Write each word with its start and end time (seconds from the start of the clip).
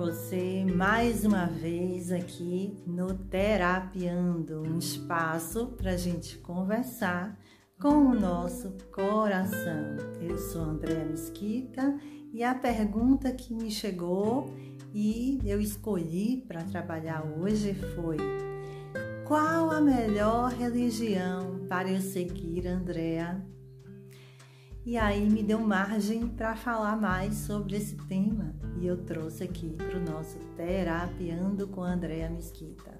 você 0.00 0.64
mais 0.64 1.26
uma 1.26 1.44
vez 1.44 2.10
aqui 2.10 2.74
no 2.86 3.12
Terapiando, 3.12 4.62
um 4.62 4.78
espaço 4.78 5.74
para 5.76 5.90
a 5.90 5.96
gente 5.98 6.38
conversar 6.38 7.38
com 7.78 8.06
o 8.06 8.18
nosso 8.18 8.78
coração. 8.94 9.98
Eu 10.18 10.38
sou 10.38 10.62
Andréa 10.62 11.04
Mesquita 11.04 11.98
e 12.32 12.42
a 12.42 12.54
pergunta 12.54 13.30
que 13.30 13.52
me 13.52 13.70
chegou 13.70 14.46
e 14.94 15.38
eu 15.44 15.60
escolhi 15.60 16.46
para 16.48 16.64
trabalhar 16.64 17.22
hoje 17.38 17.74
foi: 17.94 18.16
qual 19.28 19.70
a 19.70 19.82
melhor 19.82 20.50
religião 20.50 21.66
para 21.68 21.90
eu 21.90 22.00
seguir, 22.00 22.66
Andréa? 22.66 23.44
E 24.84 24.96
aí 24.96 25.28
me 25.28 25.42
deu 25.42 25.60
margem 25.60 26.26
para 26.26 26.56
falar 26.56 26.96
mais 26.96 27.34
sobre 27.34 27.76
esse 27.76 27.96
tema 28.08 28.54
e 28.80 28.86
eu 28.86 28.96
trouxe 28.96 29.44
aqui 29.44 29.68
para 29.76 29.98
o 29.98 30.00
nosso 30.00 30.38
Terapiando 30.56 31.68
com 31.68 31.82
Andréa 31.82 32.30
Mesquita. 32.30 32.98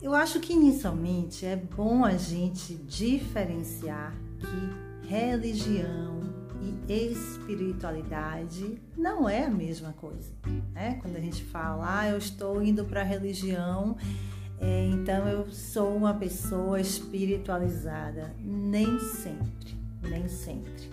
Eu 0.00 0.14
acho 0.14 0.38
que 0.38 0.52
inicialmente 0.52 1.44
é 1.44 1.56
bom 1.56 2.04
a 2.04 2.16
gente 2.16 2.74
diferenciar 2.74 4.14
que 4.38 5.08
religião 5.08 6.20
e 6.88 6.92
espiritualidade 6.92 8.80
não 8.96 9.28
é 9.28 9.44
a 9.44 9.50
mesma 9.50 9.92
coisa. 9.92 10.32
Né? 10.72 10.98
Quando 11.02 11.16
a 11.16 11.20
gente 11.20 11.42
fala, 11.44 12.00
ah, 12.00 12.08
eu 12.08 12.18
estou 12.18 12.62
indo 12.62 12.84
para 12.84 13.00
a 13.00 13.04
religião 13.04 13.96
é, 14.62 14.86
então 14.86 15.26
eu 15.26 15.50
sou 15.50 15.96
uma 15.96 16.14
pessoa 16.14 16.80
espiritualizada. 16.80 18.32
Nem 18.38 19.00
sempre, 19.00 19.76
nem 20.08 20.28
sempre. 20.28 20.88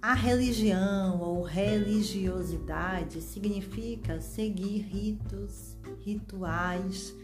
A 0.00 0.14
religião 0.14 1.20
ou 1.20 1.42
religiosidade 1.42 3.20
significa 3.20 4.18
seguir 4.18 4.80
ritos, 4.80 5.76
rituais, 6.00 7.14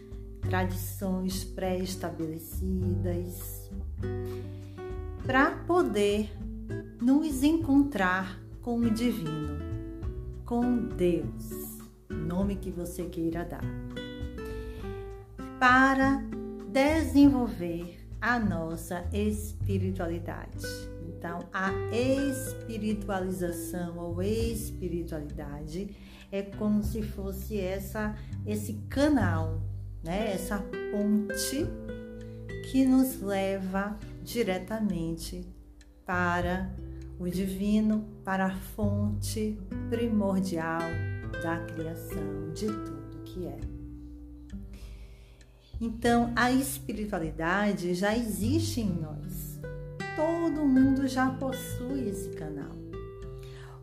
tradições 0.41 1.43
pré-estabelecidas 1.43 3.71
para 5.25 5.49
poder 5.51 6.31
nos 7.01 7.43
encontrar 7.43 8.39
com 8.61 8.77
o 8.79 8.91
divino, 8.91 9.57
com 10.45 10.87
Deus, 10.87 11.79
nome 12.09 12.55
que 12.55 12.69
você 12.69 13.05
queira 13.05 13.43
dar 13.43 13.63
para 15.61 16.21
desenvolver 16.69 17.99
a 18.19 18.37
nossa 18.39 19.07
espiritualidade. 19.13 20.65
Então, 21.07 21.47
a 21.53 21.71
espiritualização 21.93 23.95
ou 23.99 24.23
espiritualidade 24.23 25.95
é 26.31 26.41
como 26.41 26.81
se 26.81 27.03
fosse 27.03 27.59
essa 27.59 28.15
esse 28.43 28.73
canal, 28.89 29.61
né? 30.03 30.33
Essa 30.33 30.57
ponte 30.57 31.67
que 32.71 32.83
nos 32.83 33.21
leva 33.21 33.99
diretamente 34.23 35.47
para 36.03 36.73
o 37.19 37.29
divino, 37.29 38.09
para 38.25 38.47
a 38.47 38.55
fonte 38.55 39.59
primordial 39.91 40.81
da 41.43 41.59
criação 41.65 42.51
de 42.51 42.65
tudo 42.65 43.21
que 43.25 43.45
é. 43.45 43.70
Então, 45.81 46.31
a 46.35 46.51
espiritualidade 46.51 47.95
já 47.95 48.15
existe 48.15 48.81
em 48.81 48.93
nós. 49.01 49.59
Todo 50.15 50.63
mundo 50.63 51.07
já 51.07 51.31
possui 51.31 52.07
esse 52.07 52.29
canal. 52.35 52.69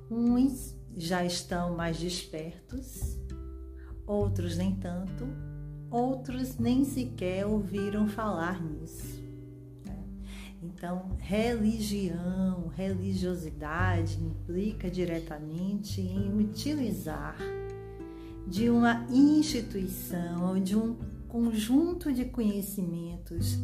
Uns 0.08 0.76
já 0.96 1.24
estão 1.24 1.74
mais 1.74 1.98
despertos, 1.98 3.18
outros 4.06 4.56
nem 4.56 4.76
tanto, 4.76 5.26
outros 5.90 6.56
nem 6.56 6.84
sequer 6.84 7.44
ouviram 7.44 8.06
falar 8.06 8.62
nisso. 8.62 9.20
Né? 9.84 9.98
Então, 10.62 11.16
religião, 11.18 12.68
religiosidade 12.76 14.22
implica 14.22 14.88
diretamente 14.88 16.00
em 16.00 16.32
utilizar 16.38 17.36
de 18.46 18.70
uma 18.70 19.04
instituição 19.10 20.50
ou 20.50 20.60
de 20.60 20.76
um 20.76 20.96
conjunto 21.28 22.12
de 22.12 22.24
conhecimentos 22.24 23.58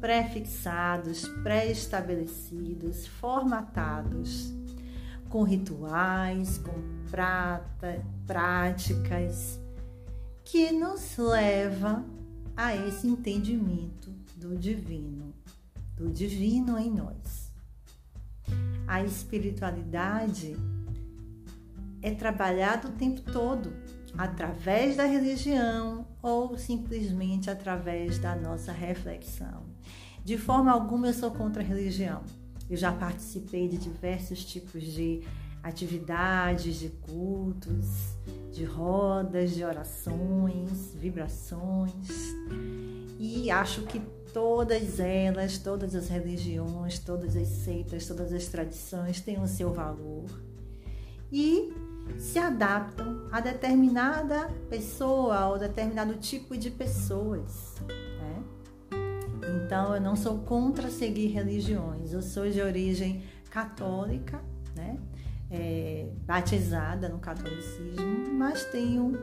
pré-fixados, 0.00 1.26
pré-estabelecidos, 1.42 3.06
formatados, 3.06 4.52
com 5.28 5.42
rituais, 5.42 6.58
com 6.58 6.74
prata, 7.10 8.04
práticas, 8.26 9.58
que 10.44 10.70
nos 10.70 11.16
leva 11.16 12.04
a 12.56 12.76
esse 12.76 13.08
entendimento 13.08 14.10
do 14.36 14.56
divino, 14.56 15.34
do 15.96 16.10
divino 16.10 16.78
em 16.78 16.90
nós. 16.90 17.50
A 18.86 19.02
espiritualidade 19.02 20.56
é 22.00 22.14
trabalhada 22.14 22.88
o 22.88 22.92
tempo 22.92 23.20
todo 23.32 23.72
através 24.16 24.96
da 24.96 25.04
religião 25.04 26.06
ou 26.22 26.56
simplesmente 26.56 27.50
através 27.50 28.18
da 28.18 28.34
nossa 28.34 28.72
reflexão. 28.72 29.64
De 30.24 30.36
forma 30.36 30.72
alguma 30.72 31.08
eu 31.08 31.14
sou 31.14 31.30
contra 31.30 31.62
a 31.62 31.64
religião. 31.64 32.22
Eu 32.68 32.76
já 32.76 32.92
participei 32.92 33.68
de 33.68 33.76
diversos 33.78 34.44
tipos 34.44 34.82
de 34.82 35.22
atividades, 35.62 36.76
de 36.76 36.88
cultos, 36.88 37.86
de 38.52 38.64
rodas, 38.64 39.52
de 39.54 39.64
orações, 39.64 40.94
vibrações. 40.94 42.08
E 43.18 43.50
acho 43.50 43.82
que 43.82 44.00
todas 44.32 45.00
elas, 45.00 45.58
todas 45.58 45.94
as 45.94 46.08
religiões, 46.08 46.98
todas 46.98 47.36
as 47.36 47.48
seitas, 47.48 48.06
todas 48.06 48.32
as 48.32 48.46
tradições 48.46 49.20
têm 49.20 49.40
o 49.40 49.46
seu 49.46 49.72
valor. 49.72 50.26
E 51.32 51.72
se 52.18 52.38
adaptam 52.38 53.26
a 53.30 53.40
determinada 53.40 54.48
pessoa 54.70 55.48
ou 55.48 55.58
determinado 55.58 56.14
tipo 56.14 56.56
de 56.56 56.70
pessoas. 56.70 57.74
Né? 57.86 58.44
Então, 59.64 59.94
eu 59.94 60.00
não 60.00 60.16
sou 60.16 60.38
contra 60.38 60.90
seguir 60.90 61.28
religiões, 61.28 62.12
eu 62.12 62.22
sou 62.22 62.48
de 62.48 62.60
origem 62.60 63.22
católica, 63.50 64.40
né? 64.74 64.98
É, 65.48 66.08
batizada 66.26 67.08
no 67.08 67.18
catolicismo, 67.18 68.32
mas 68.32 68.64
tenho 68.64 69.16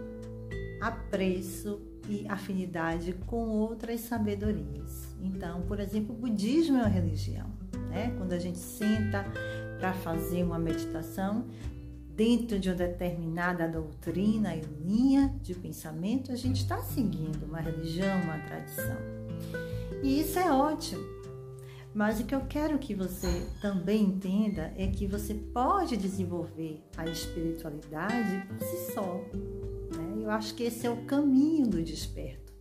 apreço 0.82 1.82
e 2.10 2.26
afinidade 2.28 3.14
com 3.26 3.50
outras 3.50 4.02
sabedorias. 4.02 5.16
Então, 5.22 5.62
por 5.62 5.80
exemplo, 5.80 6.16
o 6.16 6.18
budismo 6.18 6.78
é 6.78 6.82
uma 6.82 6.88
religião. 6.88 7.50
Né? 7.90 8.14
Quando 8.18 8.34
a 8.34 8.40
gente 8.40 8.58
senta 8.58 9.26
para 9.80 9.94
fazer 9.94 10.44
uma 10.44 10.60
meditação, 10.60 11.46
dentro 12.16 12.60
de 12.60 12.70
uma 12.70 12.76
determinada 12.76 13.68
doutrina 13.68 14.56
e 14.56 14.62
linha 14.62 15.34
de 15.42 15.54
pensamento, 15.56 16.32
a 16.32 16.36
gente 16.36 16.62
está 16.62 16.82
seguindo 16.82 17.44
uma 17.46 17.60
religião, 17.60 18.22
uma 18.22 18.38
tradição. 18.40 18.98
E 20.04 20.20
isso 20.20 20.38
é 20.38 20.52
ótimo. 20.52 21.04
Mas 21.94 22.20
o 22.20 22.26
que 22.26 22.34
eu 22.34 22.42
quero 22.42 22.80
que 22.80 22.96
você 22.96 23.48
também 23.62 24.04
entenda 24.04 24.74
é 24.76 24.88
que 24.88 25.06
você 25.06 25.34
pode 25.34 25.96
desenvolver 25.96 26.82
a 26.98 27.06
espiritualidade 27.06 28.48
por 28.48 28.60
si 28.60 28.92
só. 28.94 29.22
Né? 29.96 30.24
Eu 30.24 30.32
acho 30.32 30.56
que 30.56 30.64
esse 30.64 30.88
é 30.88 30.90
o 30.90 31.06
caminho 31.06 31.68
do 31.68 31.84
desperto. 31.84 32.52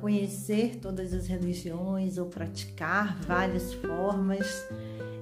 Conhecer 0.00 0.76
todas 0.76 1.12
as 1.12 1.26
religiões 1.26 2.18
ou 2.18 2.26
praticar 2.26 3.20
várias 3.22 3.74
formas 3.74 4.46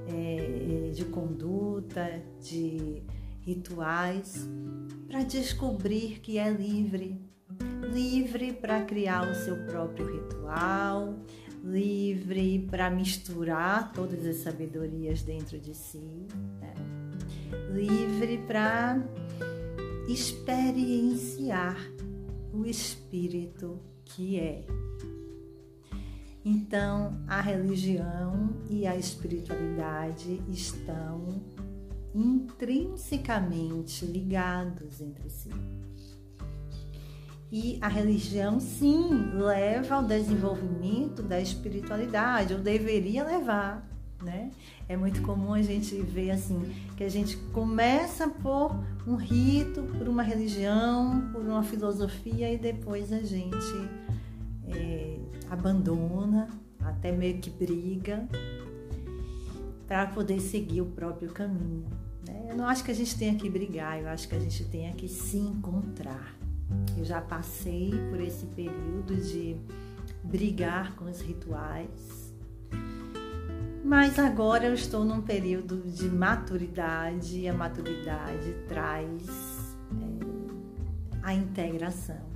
é, 0.06 0.90
de 0.92 1.04
conduta, 1.06 2.22
de 2.40 3.02
rituais 3.40 4.48
para 5.06 5.22
descobrir 5.22 6.20
que 6.20 6.38
é 6.38 6.50
livre. 6.50 7.20
Livre 7.92 8.52
para 8.52 8.84
criar 8.84 9.28
o 9.28 9.34
seu 9.34 9.56
próprio 9.66 10.06
ritual, 10.06 11.18
livre 11.64 12.66
para 12.70 12.88
misturar 12.90 13.92
todas 13.92 14.24
as 14.24 14.36
sabedorias 14.36 15.22
dentro 15.22 15.58
de 15.58 15.74
si, 15.74 16.28
né? 16.60 16.74
livre 17.72 18.38
para 18.46 19.02
experienciar 20.08 21.76
o 22.52 22.64
espírito 22.64 23.80
que 24.04 24.38
é. 24.38 24.64
Então, 26.44 27.22
a 27.28 27.40
religião 27.40 28.50
e 28.68 28.86
a 28.86 28.96
espiritualidade 28.96 30.42
estão 30.48 31.42
intrinsecamente 32.14 34.04
ligados 34.04 35.00
entre 35.00 35.30
si. 35.30 35.50
E 37.52 37.78
a 37.80 37.88
religião, 37.88 38.60
sim, 38.60 39.08
leva 39.34 39.96
ao 39.96 40.04
desenvolvimento 40.04 41.20
da 41.22 41.40
espiritualidade, 41.40 42.54
ou 42.54 42.60
deveria 42.60 43.24
levar. 43.24 43.88
né? 44.22 44.50
É 44.88 44.96
muito 44.96 45.22
comum 45.22 45.54
a 45.54 45.62
gente 45.62 45.96
ver 46.02 46.30
assim, 46.30 46.60
que 46.96 47.02
a 47.02 47.08
gente 47.08 47.36
começa 47.52 48.28
por 48.28 48.78
um 49.06 49.16
rito, 49.16 49.82
por 49.82 50.08
uma 50.08 50.22
religião, 50.22 51.30
por 51.32 51.42
uma 51.42 51.62
filosofia 51.62 52.52
e 52.52 52.58
depois 52.58 53.12
a 53.12 53.20
gente 53.20 53.88
é, 54.68 55.18
abandona, 55.50 56.48
até 56.80 57.10
meio 57.10 57.38
que 57.38 57.50
briga, 57.50 58.28
para 59.90 60.06
poder 60.06 60.38
seguir 60.38 60.82
o 60.82 60.86
próprio 60.86 61.32
caminho. 61.32 61.84
Né? 62.24 62.46
Eu 62.48 62.56
não 62.56 62.68
acho 62.68 62.84
que 62.84 62.92
a 62.92 62.94
gente 62.94 63.18
tenha 63.18 63.34
que 63.34 63.50
brigar, 63.50 64.00
eu 64.00 64.08
acho 64.08 64.28
que 64.28 64.36
a 64.36 64.38
gente 64.38 64.64
tenha 64.66 64.92
que 64.92 65.08
se 65.08 65.36
encontrar. 65.36 66.32
Eu 66.96 67.04
já 67.04 67.20
passei 67.20 67.90
por 68.08 68.20
esse 68.20 68.46
período 68.46 69.16
de 69.16 69.56
brigar 70.22 70.94
com 70.94 71.06
os 71.06 71.20
rituais, 71.20 72.32
mas 73.84 74.16
agora 74.16 74.66
eu 74.66 74.74
estou 74.74 75.04
num 75.04 75.22
período 75.22 75.82
de 75.90 76.08
maturidade 76.08 77.40
e 77.40 77.48
a 77.48 77.52
maturidade 77.52 78.54
traz 78.68 79.26
é, 80.00 81.20
a 81.20 81.34
integração. 81.34 82.29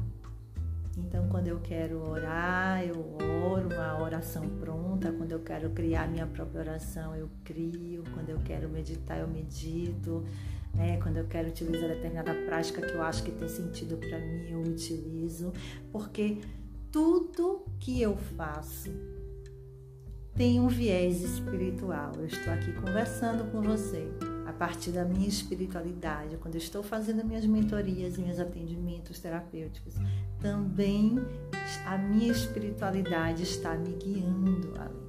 Então, 0.96 1.28
quando 1.28 1.48
eu 1.48 1.58
quero 1.60 2.08
orar, 2.08 2.84
eu 2.84 3.16
oro 3.50 3.68
uma 3.74 4.00
oração 4.00 4.48
pronta. 4.60 5.12
Quando 5.12 5.32
eu 5.32 5.40
quero 5.40 5.70
criar 5.70 6.08
minha 6.08 6.26
própria 6.26 6.60
oração, 6.60 7.16
eu 7.16 7.28
crio. 7.42 8.04
Quando 8.14 8.30
eu 8.30 8.38
quero 8.44 8.68
meditar, 8.68 9.18
eu 9.18 9.26
medito. 9.26 10.24
Né? 10.72 10.98
Quando 11.02 11.16
eu 11.16 11.26
quero 11.26 11.48
utilizar 11.48 11.88
determinada 11.88 12.34
prática 12.46 12.80
que 12.80 12.94
eu 12.94 13.02
acho 13.02 13.24
que 13.24 13.32
tem 13.32 13.48
sentido 13.48 13.96
para 13.96 14.18
mim, 14.20 14.50
eu 14.50 14.60
utilizo. 14.60 15.52
Porque 15.90 16.38
tudo 16.92 17.64
que 17.80 18.00
eu 18.00 18.16
faço 18.36 18.90
tem 20.34 20.60
um 20.60 20.68
viés 20.68 21.22
espiritual. 21.22 22.12
Eu 22.16 22.26
estou 22.26 22.52
aqui 22.52 22.72
conversando 22.72 23.50
com 23.50 23.62
você 23.62 24.08
a 24.46 24.52
partir 24.52 24.90
da 24.90 25.04
minha 25.04 25.28
espiritualidade, 25.28 26.36
quando 26.36 26.54
eu 26.54 26.60
estou 26.60 26.82
fazendo 26.82 27.24
minhas 27.24 27.46
mentorias 27.46 28.16
e 28.18 28.20
meus 28.20 28.38
atendimentos 28.38 29.18
terapêuticos, 29.18 29.94
também 30.40 31.16
a 31.86 31.96
minha 31.96 32.30
espiritualidade 32.30 33.42
está 33.42 33.74
me 33.74 33.92
guiando 33.94 34.74
ali. 34.80 35.04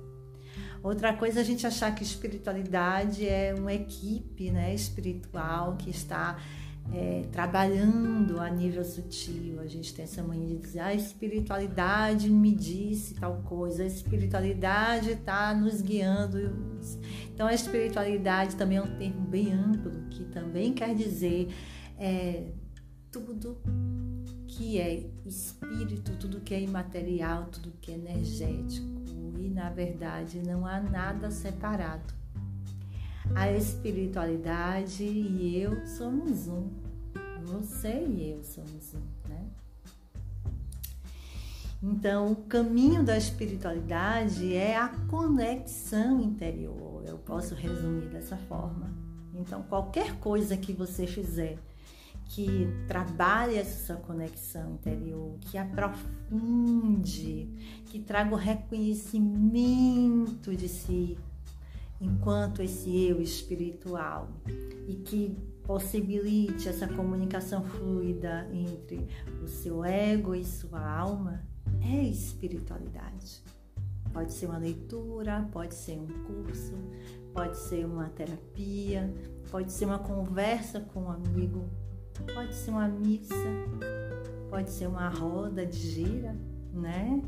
Outra 0.81 1.13
coisa 1.13 1.39
é 1.39 1.41
a 1.41 1.45
gente 1.45 1.65
achar 1.65 1.93
que 1.95 2.03
espiritualidade 2.03 3.27
é 3.27 3.55
uma 3.57 3.73
equipe 3.73 4.51
né, 4.51 4.73
espiritual 4.73 5.75
que 5.77 5.89
está 5.89 6.37
é, 6.93 7.23
trabalhando 7.31 8.39
a 8.39 8.49
nível 8.49 8.83
sutil. 8.83 9.59
A 9.59 9.67
gente 9.67 9.93
tem 9.93 10.03
essa 10.03 10.21
mania 10.23 10.55
de 10.55 10.61
dizer, 10.61 10.79
ah, 10.79 10.87
a 10.87 10.93
espiritualidade 10.93 12.29
me 12.29 12.53
disse 12.53 13.15
tal 13.15 13.41
coisa, 13.43 13.83
a 13.83 13.85
espiritualidade 13.85 15.11
está 15.11 15.53
nos 15.53 15.81
guiando. 15.81 16.77
Então, 17.33 17.47
a 17.47 17.53
espiritualidade 17.53 18.55
também 18.55 18.77
é 18.77 18.81
um 18.81 18.97
termo 18.97 19.21
bem 19.27 19.51
amplo, 19.51 19.91
que 20.09 20.23
também 20.25 20.73
quer 20.73 20.93
dizer 20.95 21.49
é, 21.97 22.51
tudo 23.11 23.57
que 24.47 24.79
é 24.79 25.09
espírito, 25.25 26.15
tudo 26.17 26.39
que 26.39 26.53
é 26.53 26.61
imaterial, 26.61 27.45
tudo 27.45 27.73
que 27.81 27.91
é 27.91 27.95
energético. 27.95 28.95
E, 29.37 29.49
na 29.49 29.69
verdade, 29.69 30.41
não 30.45 30.65
há 30.65 30.79
nada 30.79 31.29
separado 31.29 32.24
a 33.33 33.51
espiritualidade 33.51 35.03
e 35.03 35.59
eu 35.59 35.85
somos 35.85 36.47
um. 36.47 36.69
Você 37.43 38.05
e 38.05 38.31
eu 38.31 38.43
somos 38.43 38.93
um, 38.93 39.29
né? 39.29 39.45
Então, 41.81 42.31
o 42.31 42.35
caminho 42.35 43.03
da 43.03 43.17
espiritualidade 43.17 44.55
é 44.55 44.75
a 44.75 44.89
conexão 45.09 46.21
interior. 46.21 47.03
Eu 47.05 47.17
posso 47.17 47.53
resumir 47.53 48.09
dessa 48.09 48.37
forma. 48.37 48.91
Então, 49.33 49.61
qualquer 49.63 50.17
coisa 50.17 50.57
que 50.57 50.73
você 50.73 51.05
fizer 51.05 51.57
que 52.27 52.67
trabalhe 52.87 53.55
essa 53.55 53.95
conexão 53.95 54.73
interior, 54.73 55.37
que 55.41 55.57
aprofunde, 55.57 57.49
que 57.85 57.99
traga 57.99 58.33
o 58.33 58.37
reconhecimento 58.37 60.55
de 60.55 60.67
si, 60.67 61.17
enquanto 61.99 62.61
esse 62.61 63.05
eu 63.05 63.21
espiritual 63.21 64.29
e 64.87 64.95
que 64.95 65.37
possibilite 65.63 66.69
essa 66.69 66.87
comunicação 66.87 67.63
fluida 67.63 68.47
entre 68.51 69.07
o 69.43 69.47
seu 69.47 69.83
ego 69.83 70.35
e 70.35 70.43
sua 70.43 70.79
alma 70.79 71.43
é 71.81 72.03
espiritualidade. 72.03 73.43
Pode 74.13 74.31
ser 74.31 74.45
uma 74.45 74.57
leitura, 74.57 75.47
pode 75.51 75.73
ser 75.73 75.99
um 75.99 76.07
curso, 76.23 76.73
pode 77.33 77.57
ser 77.57 77.85
uma 77.85 78.07
terapia, 78.09 79.13
pode 79.51 79.71
ser 79.71 79.85
uma 79.85 79.99
conversa 79.99 80.79
com 80.79 81.03
um 81.03 81.11
amigo, 81.11 81.67
pode 82.33 82.55
ser 82.55 82.71
uma 82.71 82.87
missa, 82.87 83.35
pode 84.49 84.71
ser 84.71 84.87
uma 84.87 85.09
roda 85.09 85.65
de 85.65 85.77
gira, 85.77 86.35
né? 86.71 87.21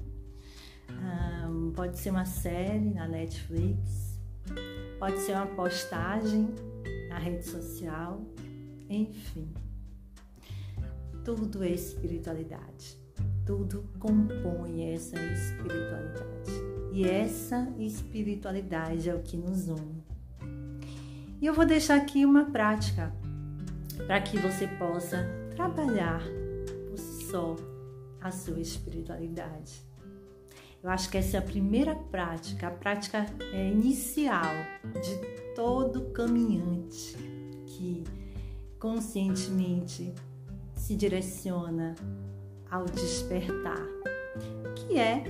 Um, 1.49 1.71
pode 1.71 1.97
ser 1.99 2.11
uma 2.11 2.25
série 2.25 2.93
na 2.93 3.05
Netflix, 3.05 4.06
pode 4.99 5.19
ser 5.19 5.33
uma 5.33 5.47
postagem 5.47 6.49
na 7.09 7.19
rede 7.19 7.45
social, 7.45 8.21
enfim. 8.89 9.53
Tudo 11.23 11.63
é 11.63 11.69
espiritualidade. 11.69 12.97
Tudo 13.45 13.85
compõe 13.99 14.93
essa 14.93 15.19
espiritualidade. 15.19 16.51
E 16.91 17.03
essa 17.07 17.71
espiritualidade 17.77 19.09
é 19.09 19.15
o 19.15 19.21
que 19.21 19.37
nos 19.37 19.67
une. 19.67 20.03
E 21.39 21.45
eu 21.45 21.53
vou 21.53 21.65
deixar 21.65 21.97
aqui 21.97 22.25
uma 22.25 22.45
prática 22.45 23.13
para 24.05 24.19
que 24.21 24.37
você 24.37 24.67
possa 24.67 25.27
trabalhar 25.55 26.21
por 26.89 26.97
si 26.97 27.29
só 27.29 27.55
a 28.21 28.31
sua 28.31 28.59
espiritualidade. 28.59 29.86
Eu 30.83 30.89
acho 30.89 31.09
que 31.09 31.17
essa 31.17 31.37
é 31.37 31.39
a 31.39 31.43
primeira 31.43 31.95
prática, 31.95 32.67
a 32.67 32.71
prática 32.71 33.25
é, 33.51 33.69
inicial 33.69 34.53
de 34.93 35.53
todo 35.55 36.11
caminhante 36.11 37.17
que 37.65 38.03
conscientemente 38.79 40.13
se 40.75 40.95
direciona 40.95 41.95
ao 42.69 42.85
despertar, 42.85 43.85
que 44.75 44.99
é 44.99 45.23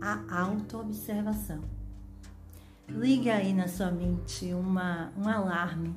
a 0.00 0.40
autoobservação. 0.42 1.60
Liga 2.88 3.34
aí 3.34 3.54
na 3.54 3.66
sua 3.66 3.90
mente 3.90 4.52
uma, 4.52 5.10
um 5.16 5.26
alarme 5.26 5.94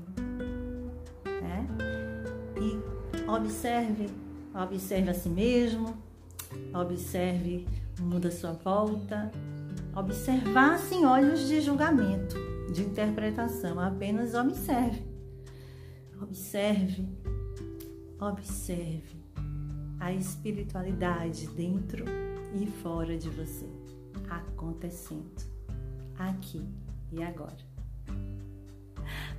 né? 1.25 1.67
e 2.55 3.29
observe, 3.29 4.09
observe 4.53 5.09
a 5.09 5.13
si 5.13 5.29
mesmo, 5.29 5.97
observe 6.73 7.67
o 7.99 8.03
mundo 8.03 8.27
à 8.27 8.31
sua 8.31 8.53
volta, 8.53 9.31
observar 9.95 10.77
sem 10.79 11.05
olhos 11.05 11.47
de 11.47 11.61
julgamento, 11.61 12.35
de 12.73 12.83
interpretação, 12.83 13.79
apenas 13.79 14.33
observe. 14.33 15.05
Observe, 16.21 17.07
observe 18.19 19.23
a 19.99 20.13
espiritualidade 20.13 21.47
dentro 21.47 22.05
e 22.53 22.65
fora 22.81 23.17
de 23.17 23.29
você 23.29 23.67
acontecendo 24.29 25.45
aqui 26.17 26.65
e 27.11 27.23
agora. 27.23 27.57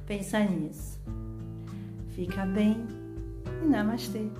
Pensa 0.06 0.40
nisso. 0.44 0.98
Fica 2.10 2.46
bem 2.46 2.86
e 3.62 3.66
namastê. 3.66 4.30